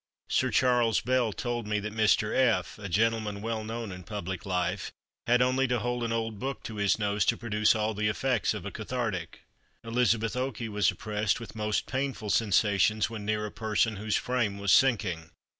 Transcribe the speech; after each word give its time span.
Sir 0.31 0.49
Charles 0.49 0.99
Bell 0.99 1.31
told 1.31 1.67
me 1.67 1.79
that 1.79 1.93
Mr. 1.93 2.35
F——, 2.35 2.79
a 2.79 2.89
gentleman 2.89 3.39
well 3.39 3.63
known 3.63 3.91
in 3.91 4.01
public 4.03 4.47
life, 4.47 4.91
had 5.27 5.43
only 5.43 5.67
to 5.67 5.77
hold 5.77 6.03
an 6.03 6.11
old 6.11 6.39
book 6.39 6.63
to 6.63 6.77
his 6.77 6.97
nose 6.97 7.23
to 7.25 7.37
produce 7.37 7.75
all 7.75 7.93
the 7.93 8.07
effects 8.07 8.55
of 8.55 8.65
a 8.65 8.71
cathartic. 8.71 9.41
Elizabeth 9.83 10.35
Okey 10.35 10.69
was 10.69 10.89
oppressed 10.89 11.39
with 11.39 11.55
most 11.55 11.85
painful 11.85 12.31
sensations 12.31 13.11
when 13.11 13.25
near 13.25 13.45
a 13.45 13.51
person 13.51 13.97
whose 13.97 14.15
frame 14.15 14.57
was 14.57 14.71
sinking. 14.73 15.29